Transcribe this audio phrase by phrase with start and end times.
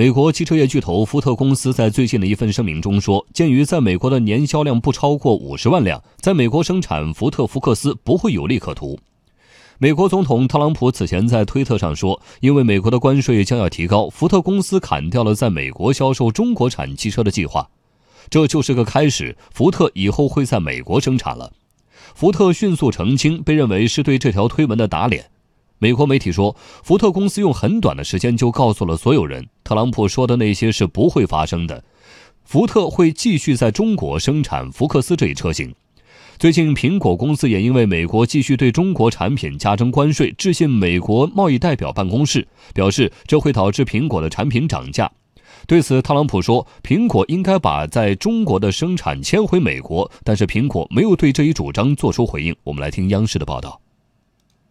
[0.00, 8.98] 美国汽车业巨头福特公司在最近的一份声明中说，鉴于在美国的年销量不超过五十万辆，在美国生产福特福克斯不会有利可图。
[9.76, 17.68] 美国总统特朗普此前在推特上说，因为美国的关税将要提高，福特公司砍掉了在美国销售中国产汽车的计划。
[18.30, 21.52] 这就是个开始，福特以后会在美国生产了。
[22.14, 25.26] 福特迅速澄清，被认为是对这条推文的打脸。
[25.82, 31.82] 美国媒体说，福特公司用很短的时间就告诉了所有人，特朗普说的那些是不会发生的。
[32.44, 35.74] 福特会继续在中国生产福克斯这一车型。
[36.36, 45.10] 最近，苹果公司也因为美国继续对中国产品加征关税，致信美国贸易代表办公室，表示这会导致苹果的产品涨价。
[45.66, 52.54] 对此，特朗普说，苹果应该把在中国的生产迁回美国，但是苹果没有对这一主张做出回应。
[52.64, 53.80] 我们来听央视的报道。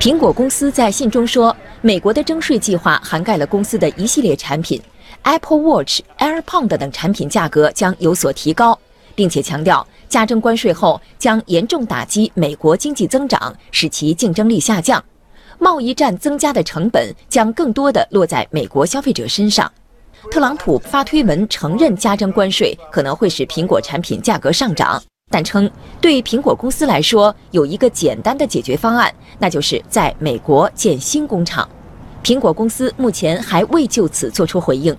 [0.00, 4.80] 苹果公司在信中说，美国的征税计划涵盖了公司的一系列产品
[5.24, 8.78] ，Apple Watch、AirPod 等产品价格将有所提高，
[9.14, 9.86] 并且强调。
[10.08, 15.04] 加征关税后将严重打击美国经济增长，使其竞争力下降。
[15.58, 19.70] 贸易战增加的成本将更多的落在美国消费者身上。
[20.30, 31.66] 特朗普发推文承认加征关税可能会使苹果产品价格上涨，但称对苹果公司来说有一个简单的解决方案，那就是在美国建新工厂。
[32.22, 34.94] 苹果公司目前还未就此作出回应。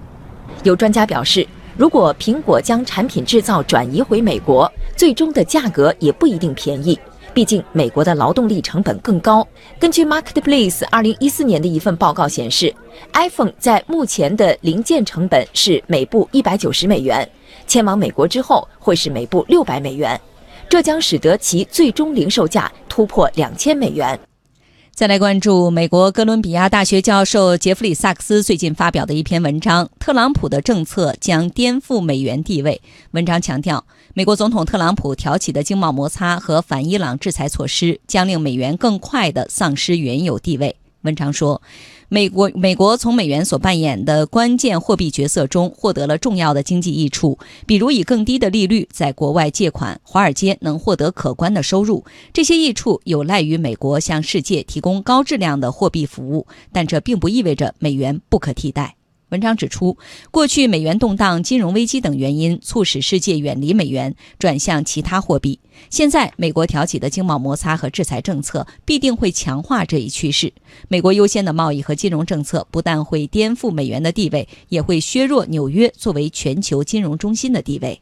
[0.63, 1.47] 有专家表示。
[1.77, 6.99] 如果苹果将产品制造转移回美国，最终的价格也不一定便宜。
[7.33, 9.47] 毕竟美国的劳动力成本更高。
[9.79, 12.73] 根据 Marketplace 二零一四年的一份报告显示
[13.13, 17.29] ，iPhone 在目前的零件成本是每部一百九十美元，
[17.67, 20.19] 迁往美国之后会是每部六百美元，
[20.69, 24.19] 这将使得其最终零售价突破两千美元。
[24.93, 32.81] 再来关注美国哥伦比亚大学教授杰弗里·萨克斯最近发表的一篇文章：特朗普的政策将颠覆美元地位。
[33.11, 40.75] 文章强调，美国总统特朗普挑起的经贸摩擦和反伊朗制裁措施将令美元更快地丧失原有地位。
[41.03, 41.61] 文章说，
[42.09, 52.03] 美国美国从美元所扮演的关键货币角色中获得了重要的经济益处，比如以更低的利率在国外借款，华尔街能获得可观的收入。
[52.33, 58.95] 这些益处有赖于美国向世界提供高质量的货币服务，但这并不意味着美元不可替代。
[59.31, 59.97] 文章指出，
[60.29, 65.57] 过去美元动荡、金融危机等原因促使世界远离美元，转向其他货币。
[65.89, 70.51] 现在，美国挑起的经贸摩擦和制裁政策必定会强化这一趋势。
[70.89, 78.01] 美国优先的贸易和金融政策不但会颠覆美元的地位，也会削弱纽约作为全球金融中心的地位。